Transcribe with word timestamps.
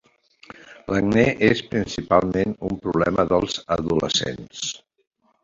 L'acne 0.93 1.25
és 1.47 1.61
principalment 1.73 2.57
un 2.71 2.81
problema 2.87 3.27
dels 3.35 3.61
adolescents. 3.79 4.65